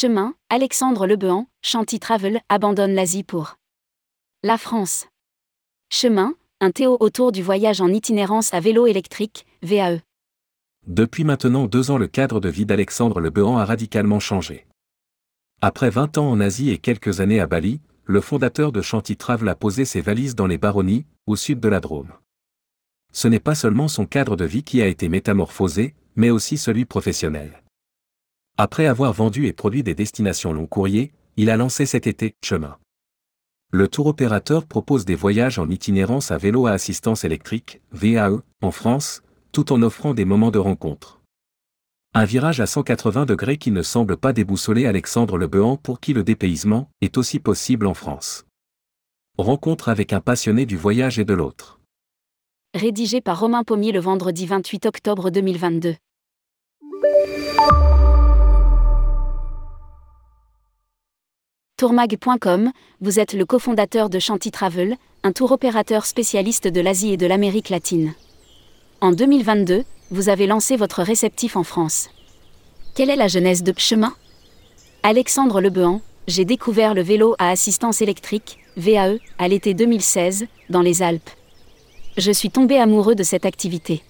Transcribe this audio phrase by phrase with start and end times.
[0.00, 3.56] Chemin, Alexandre Lebehan, Chanty Travel, abandonne l'Asie pour
[4.44, 5.08] la France.
[5.90, 9.98] Chemin, un théo autour du voyage en itinérance à vélo électrique, VAE.
[10.86, 14.68] Depuis maintenant deux ans, le cadre de vie d'Alexandre Lebehan a radicalement changé.
[15.62, 19.48] Après 20 ans en Asie et quelques années à Bali, le fondateur de Chanty Travel
[19.48, 22.12] a posé ses valises dans les Baronnies, au sud de la Drôme.
[23.12, 26.84] Ce n'est pas seulement son cadre de vie qui a été métamorphosé, mais aussi celui
[26.84, 27.64] professionnel.
[28.60, 32.76] Après avoir vendu et produit des destinations long courrier, il a lancé cet été Chemin.
[33.70, 38.70] Le tour opérateur propose des voyages en itinérance à vélo à assistance électrique, VAE, en
[38.72, 39.22] France,
[39.52, 41.20] tout en offrant des moments de rencontre.
[42.14, 46.24] Un virage à 180 degrés qui ne semble pas déboussoler Alexandre Lebehan pour qui le
[46.24, 48.44] dépaysement est aussi possible en France.
[49.36, 51.78] Rencontre avec un passionné du voyage et de l'autre.
[52.74, 55.94] Rédigé par Romain Pommier le vendredi 28 octobre 2022.
[61.78, 67.16] Tourmag.com, vous êtes le cofondateur de Chanty Travel, un tour opérateur spécialiste de l'Asie et
[67.16, 68.14] de l'Amérique latine.
[69.00, 72.10] En 2022, vous avez lancé votre réceptif en France.
[72.96, 74.12] Quelle est la genèse de Chemin?
[75.04, 81.00] Alexandre Lebehan, j'ai découvert le vélo à assistance électrique, VAE, à l'été 2016, dans les
[81.00, 81.30] Alpes.
[82.16, 84.02] Je suis tombé amoureux de cette activité.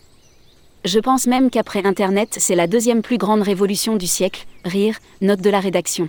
[0.86, 5.42] Je pense même qu'après Internet, c'est la deuxième plus grande révolution du siècle, rire, note
[5.42, 6.08] de la rédaction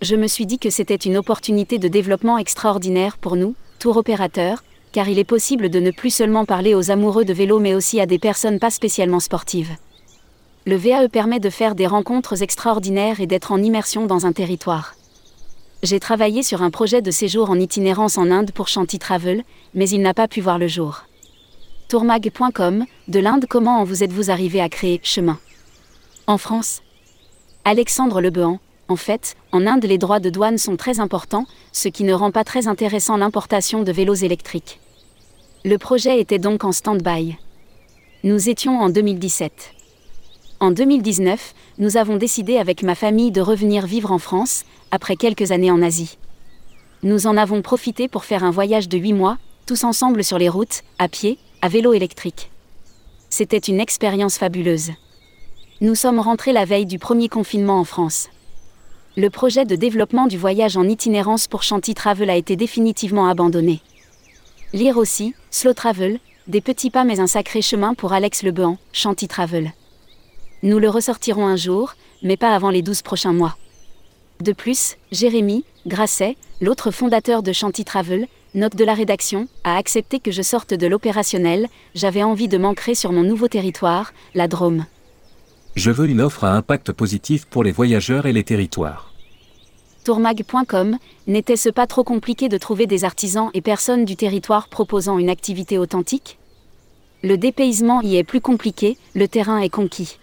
[0.00, 4.62] je me suis dit que c'était une opportunité de développement extraordinaire pour nous, tour opérateurs,
[4.92, 8.00] car il est possible de ne plus seulement parler aux amoureux de vélo mais aussi
[8.00, 9.76] à des personnes pas spécialement sportives.
[10.66, 14.94] Le VAE permet de faire des rencontres extraordinaires et d'être en immersion dans un territoire.
[15.82, 19.88] J'ai travaillé sur un projet de séjour en itinérance en Inde pour Chanty Travel, mais
[19.88, 21.04] il n'a pas pu voir le jour.
[21.88, 25.38] Tourmag.com, de l'Inde comment en vous êtes-vous arrivé à créer Chemin?
[26.26, 26.82] En France?
[27.64, 32.04] Alexandre Lebehan, en fait, en Inde les droits de douane sont très importants, ce qui
[32.04, 34.80] ne rend pas très intéressant l'importation de vélos électriques.
[35.64, 37.36] Le projet était donc en stand-by.
[38.24, 39.52] Nous étions en 2017.
[40.60, 45.52] En 2019, nous avons décidé avec ma famille de revenir vivre en France, après quelques
[45.52, 46.16] années en Asie.
[47.02, 50.48] Nous en avons profité pour faire un voyage de 8 mois, tous ensemble sur les
[50.48, 52.50] routes, à pied, à vélo électrique.
[53.28, 54.92] C'était une expérience fabuleuse.
[55.82, 58.30] Nous sommes rentrés la veille du premier confinement en France
[59.18, 63.80] le projet de développement du voyage en itinérance pour Chanty Travel a été définitivement abandonné.
[64.72, 69.26] Lire aussi, Slow Travel, des petits pas mais un sacré chemin pour Alex Lebehan, Chanty
[69.26, 69.72] Travel.
[70.62, 73.56] Nous le ressortirons un jour, mais pas avant les 12 prochains mois.
[74.40, 80.20] De plus, Jérémy, Grasset, l'autre fondateur de Chanty Travel, note de la rédaction, a accepté
[80.20, 84.86] que je sorte de l'opérationnel, j'avais envie de m'ancrer sur mon nouveau territoire, la Drôme.
[85.78, 89.12] Je veux une offre à impact positif pour les voyageurs et les territoires
[90.02, 90.96] tourmag.com,
[91.26, 95.78] n'était-ce pas trop compliqué de trouver des artisans et personnes du territoire proposant une activité
[95.78, 96.38] authentique?
[97.22, 100.18] Le dépaysement y est plus compliqué, le terrain est conquis.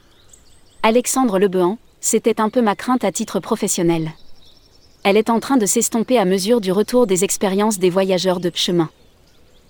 [0.84, 4.12] Alexandre Lebehan, c'était un peu ma crainte à titre professionnel.
[5.04, 8.52] Elle est en train de s'estomper à mesure du retour des expériences des voyageurs de
[8.56, 8.90] chemin.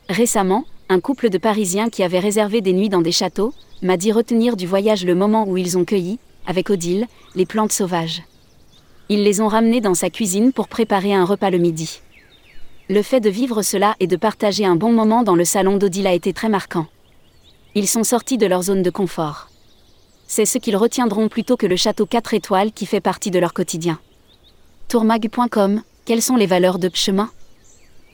[0.09, 4.11] Récemment, un couple de Parisiens qui avaient réservé des nuits dans des châteaux m'a dit
[4.11, 8.21] retenir du voyage le moment où ils ont cueilli, avec Odile, les plantes sauvages.
[9.09, 12.01] Ils les ont ramenés dans sa cuisine pour préparer un repas le midi.
[12.87, 16.07] Le fait de vivre cela et de partager un bon moment dans le salon d'Odile
[16.07, 16.85] a été très marquant.
[17.73, 19.49] Ils sont sortis de leur zone de confort.
[20.27, 23.53] C'est ce qu'ils retiendront plutôt que le château 4 étoiles qui fait partie de leur
[23.53, 23.99] quotidien.
[24.87, 27.31] Tourmag.com, quelles sont les valeurs de chemin?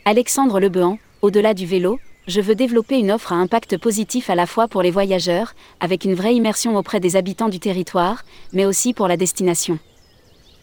[0.05, 4.45] Alexandre Lebehan, au-delà du vélo, je veux développer une offre à impact positif à la
[4.45, 8.23] fois pour les voyageurs, avec une vraie immersion auprès des habitants du territoire,
[8.53, 9.79] mais aussi pour la destination.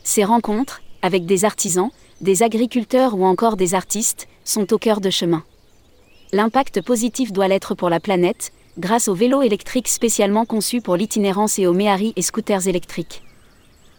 [0.04, 5.10] Ces rencontres, avec des artisans, des agriculteurs ou encore des artistes, sont au cœur de
[5.10, 5.44] chemin.
[6.32, 11.58] L'impact positif doit l'être pour la planète, grâce aux vélos électriques spécialement conçus pour l'itinérance
[11.58, 13.22] et aux méharis et scooters électriques.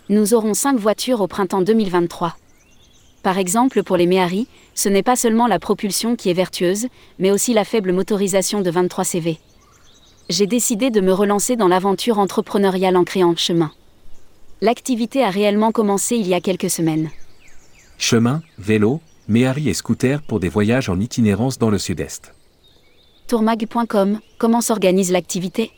[0.08, 2.36] Nous aurons 5 voitures au printemps 2023.
[3.24, 6.88] Par exemple, pour les méharis, ce n'est pas seulement la propulsion qui est vertueuse,
[7.18, 9.40] mais aussi la faible motorisation de 23 CV.
[10.30, 13.72] J'ai décidé de me relancer dans l'aventure entrepreneuriale en créant chemin
[14.62, 17.10] l'activité a réellement commencé il y a quelques semaines.
[17.98, 22.34] Chemin, vélo, méhari et scooter pour des voyages en itinérance dans le sud-est.
[23.28, 25.72] Tourmag.com, comment s'organise l'activité?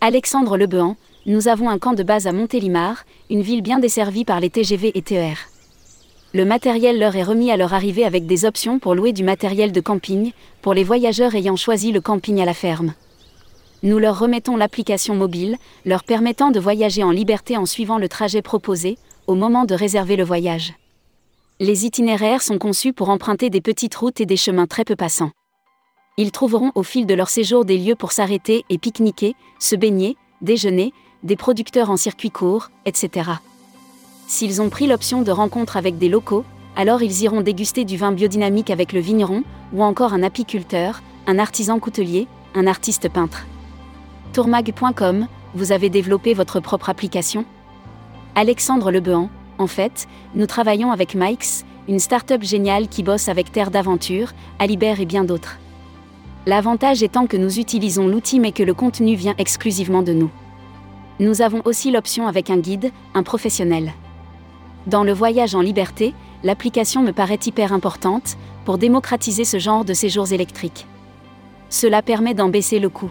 [0.00, 4.40] Alexandre Lebehan, nous avons un camp de base à Montélimar, une ville bien desservie par
[4.40, 5.36] les TGV et TER.
[6.36, 9.72] Le matériel leur est remis à leur arrivée avec des options pour louer du matériel
[9.72, 12.92] de camping, pour les voyageurs ayant choisi le camping à la ferme
[13.82, 18.42] nous leur remettons l'application mobile, leur permettant de voyager en liberté en suivant le trajet
[18.42, 20.74] proposé, au moment de réserver le voyage.
[21.60, 25.30] Les itinéraires sont conçus pour emprunter des petites routes et des chemins très peu passants.
[26.16, 30.16] Ils trouveront au fil de leur séjour des lieux pour s'arrêter et pique-niquer, se baigner,
[30.42, 30.92] déjeuner,
[31.22, 33.30] des producteurs en circuit court, etc.
[34.26, 36.44] S'ils ont pris l'option de rencontre avec des locaux,
[36.74, 41.38] alors ils iront déguster du vin biodynamique avec le vigneron, ou encore un apiculteur, un
[41.38, 43.46] artisan coutelier, un artiste peintre.
[44.32, 47.44] Tourmag.com, vous avez développé votre propre application?
[48.34, 53.70] Alexandre Lebehan, en fait, nous travaillons avec Mikes, une start-up géniale qui bosse avec Terre
[53.70, 55.58] d'Aventure, Alibert et bien d'autres.
[56.46, 60.30] L'avantage étant que nous utilisons l'outil mais que le contenu vient exclusivement de nous.
[61.20, 63.92] Nous avons aussi l'option avec un guide, un professionnel.
[64.86, 69.94] Dans le voyage en liberté, l'application me paraît hyper importante pour démocratiser ce genre de
[69.94, 70.86] séjours électriques.
[71.70, 73.10] Cela permet d'en baisser le coût.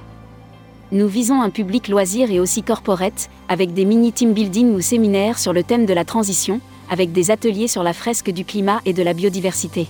[0.91, 5.51] Nous visons un public loisir et aussi corporate, avec des mini-team building ou séminaires sur
[5.51, 9.03] le thème de la transition, avec des ateliers sur la fresque du climat et de
[9.03, 9.87] la biodiversité.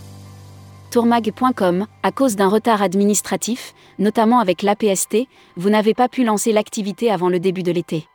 [0.90, 5.28] Tourmag.com, à cause d'un retard administratif, notamment avec l'APST,
[5.58, 8.08] vous n'avez pas pu lancer l'activité avant le début de l'été.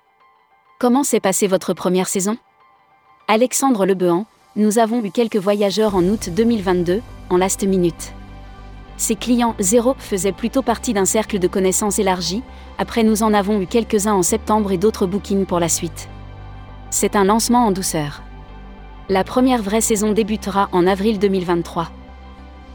[0.80, 2.38] Comment s'est passée votre première saison?
[3.32, 8.12] Alexandre Lebehan, nous avons eu quelques voyageurs en août 2022, en last minute.
[8.96, 12.42] Ces clients zéro faisaient plutôt partie d'un cercle de connaissances élargi,
[12.76, 16.08] après nous en avons eu quelques-uns en septembre et d'autres bookings pour la suite.
[16.90, 18.24] C'est un lancement en douceur.
[19.08, 21.88] La première vraie saison débutera en avril 2023.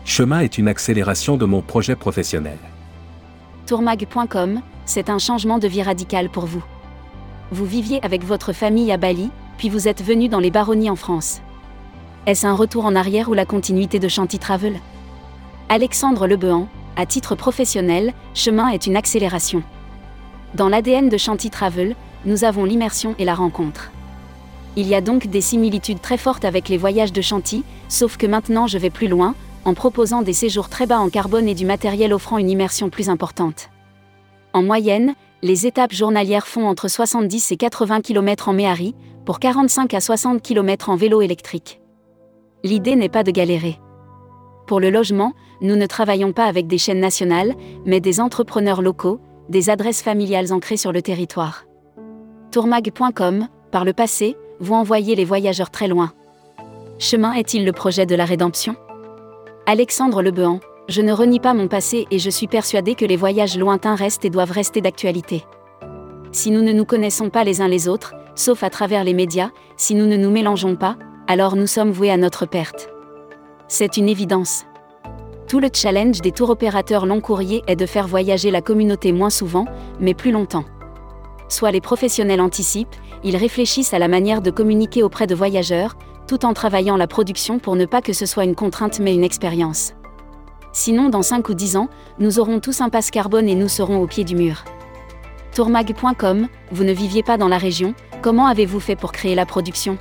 [0.05, 2.59] Chemin est une accélération de mon projet professionnel.
[3.65, 6.63] Tourmag.com, c'est un changement de vie radical pour vous.
[7.51, 10.95] Vous viviez avec votre famille à Bali, puis vous êtes venu dans les baronnies en
[10.95, 11.41] France.
[12.25, 14.79] Est-ce un retour en arrière ou la continuité de Chanty Travel?
[15.69, 19.63] Alexandre Lebehan, à titre professionnel, chemin est une accélération.
[20.55, 23.91] Dans l'ADN de Chanty Travel, nous avons l'immersion et la rencontre.
[24.75, 28.27] Il y a donc des similitudes très fortes avec les voyages de Chanty, sauf que
[28.27, 31.65] maintenant je vais plus loin, en proposant des séjours très bas en carbone et du
[31.65, 33.69] matériel offrant une immersion plus importante.
[34.53, 38.95] En moyenne, les étapes journalières font entre 70 et 80 km en Méhari,
[39.25, 41.81] pour 45 à 60 km en vélo électrique.
[42.63, 43.79] L'idée n'est pas de galérer.
[44.65, 47.53] Pour le logement, nous ne travaillons pas avec des chaînes nationales,
[47.85, 51.65] mais des entrepreneurs locaux, des adresses familiales ancrées sur le territoire.
[52.49, 56.11] Tourmag.com, par le passé, vous envoyez les voyageurs très loin.
[56.97, 58.75] Chemin est-il le projet de la rédemption?
[59.67, 63.57] Alexandre Lebehan, je ne renie pas mon passé et je suis persuadé que les voyages
[63.57, 65.43] lointains restent et doivent rester d'actualité.
[66.31, 69.49] Si nous ne nous connaissons pas les uns les autres, sauf à travers les médias,
[69.77, 70.97] si nous ne nous mélangeons pas,
[71.27, 72.89] alors nous sommes voués à notre perte.
[73.67, 74.65] C'est une évidence.
[75.47, 79.29] Tout le challenge des tours opérateurs long courrier est de faire voyager la communauté moins
[79.29, 79.65] souvent,
[79.99, 80.65] mais plus longtemps.
[81.49, 85.95] Soit les professionnels anticipent, ils réfléchissent à la manière de communiquer auprès de voyageurs,
[86.27, 89.23] tout en travaillant la production pour ne pas que ce soit une contrainte mais une
[89.23, 89.93] expérience.
[90.75, 91.87] Sinon, dans 5 ou 10 ans,
[92.19, 94.65] nous aurons tous un passe carbone et nous serons au pied du mur.
[95.53, 99.97] Tourmag.com, vous ne viviez pas dans la région, comment avez-vous fait pour créer la production?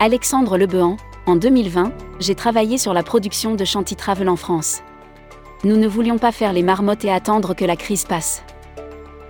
[0.00, 0.96] Alexandre Lebehan,
[1.26, 4.82] en 2020, j'ai travaillé sur la production de Chanty Travel en France.
[5.62, 8.42] Nous ne voulions pas faire les marmottes et attendre que la crise passe.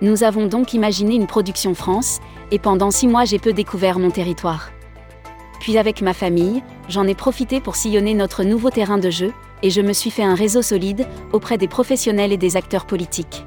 [0.01, 4.09] Nous avons donc imaginé une production France, et pendant six mois j'ai peu découvert mon
[4.09, 4.71] territoire.
[5.59, 9.33] Puis avec ma famille, j'en ai profité pour sillonner notre nouveau terrain de jeu,
[9.63, 13.43] et je me suis fait un réseau solide auprès des professionnels et des acteurs politiques.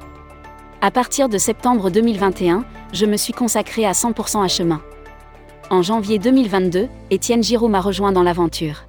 [0.81, 4.81] À partir de septembre 2021, je me suis consacré à 100% à chemin.
[5.69, 8.85] En janvier 2022, Étienne Giraud m'a rejoint dans l'aventure.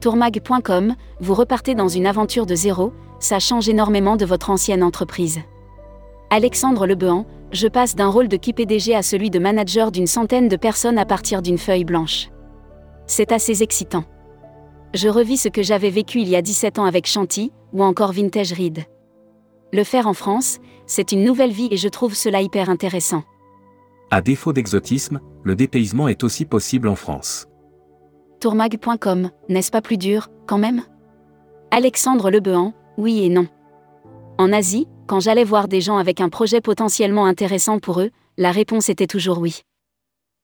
[0.00, 5.40] Tourmag.com, vous repartez dans une aventure de zéro, ça change énormément de votre ancienne entreprise.
[6.30, 10.48] Alexandre Lebehan, je passe d'un rôle de qui PDG à celui de manager d'une centaine
[10.48, 12.28] de personnes à partir d'une feuille blanche.
[13.06, 14.04] C'est assez excitant.
[14.94, 18.12] Je revis ce que j'avais vécu il y a 17 ans avec Chanty, ou encore
[18.12, 18.84] Vintage Read.
[19.72, 23.24] Le faire en France, c'est une nouvelle vie et je trouve cela hyper intéressant.
[24.12, 27.48] À défaut d'exotisme, le dépaysement est aussi possible en France.
[28.38, 30.82] Tourmag.com, n'est-ce pas plus dur, quand même?
[31.72, 33.48] Alexandre Lebehan, oui et non.
[34.38, 38.52] En Asie, quand j'allais voir des gens avec un projet potentiellement intéressant pour eux, la
[38.52, 39.62] réponse était toujours oui.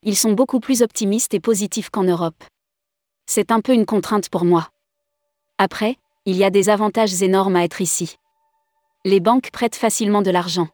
[0.02, 2.42] Ils sont beaucoup plus optimistes et positifs qu'en Europe.
[3.32, 4.70] C'est un peu une contrainte pour moi.
[5.56, 5.94] Après,
[6.26, 8.16] il y a des avantages énormes à être ici.
[9.04, 10.66] Les banques prêtent facilement de l'argent.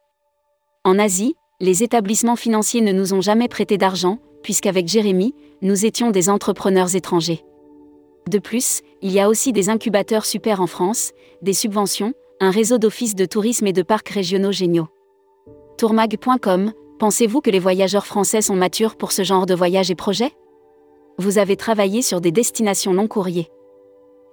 [0.83, 6.11] En Asie, les établissements financiers ne nous ont jamais prêté d'argent, puisqu'avec Jérémy, nous étions
[6.11, 7.45] des entrepreneurs étrangers.
[8.27, 12.79] De plus, il y a aussi des incubateurs super en France, des subventions, un réseau
[12.79, 14.89] d'offices de tourisme et de parcs régionaux géniaux.
[15.77, 20.33] Tourmag.com, pensez-vous que les voyageurs français sont matures pour ce genre de voyage et projet
[21.19, 23.49] Vous avez travaillé sur des destinations long courrier.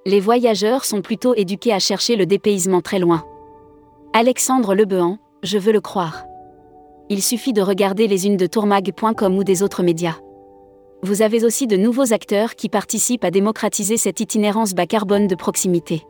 [0.06, 3.24] Les voyageurs sont plutôt éduqués à chercher le dépaysement très loin.
[4.12, 6.26] Alexandre Lebehan, je veux le croire.
[7.10, 10.18] Il suffit de regarder les unes de tourmag.com ou des autres médias.
[11.04, 15.36] Vous avez aussi de nouveaux acteurs qui participent à démocratiser cette itinérance bas carbone de
[15.36, 16.04] proximité.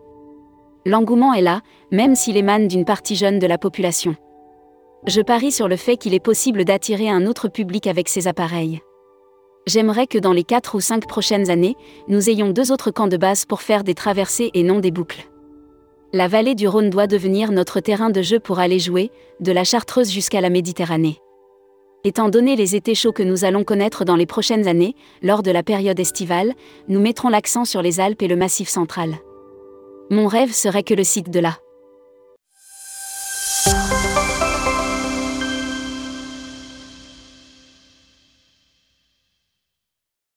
[0.85, 1.61] L'engouement est là,
[1.91, 4.15] même s'il émane d'une partie jeune de la population.
[5.05, 8.81] Je parie sur le fait qu'il est possible d'attirer un autre public avec ces appareils.
[9.65, 11.75] J'aimerais que dans les 4 ou 5 prochaines années,
[12.07, 15.29] nous ayons deux autres camps de base pour faire des traversées et non des boucles.
[16.11, 19.63] La vallée du Rhône doit devenir notre terrain de jeu pour aller jouer, de la
[19.63, 21.17] Chartreuse jusqu'à la Méditerranée.
[22.03, 25.51] Étant donné les étés chauds que nous allons connaître dans les prochaines années, lors de
[25.51, 26.53] la période estivale,
[26.89, 29.15] nous mettrons l'accent sur les Alpes et le Massif central.
[30.09, 31.57] Mon rêve serait que le site de la